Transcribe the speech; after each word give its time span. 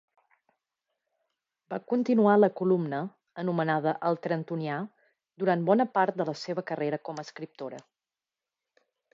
Va 1.73 1.77
continuar 1.91 2.33
la 2.39 2.49
columna, 2.61 3.01
anomenada 3.43 3.93
"El 4.11 4.19
Trentonià", 4.25 4.79
durant 5.45 5.69
bona 5.71 5.89
part 5.99 6.21
de 6.23 6.29
la 6.31 6.37
seva 6.49 6.65
carrera 6.73 7.03
com 7.11 7.21
a 7.21 7.27
escriptora. 7.31 7.85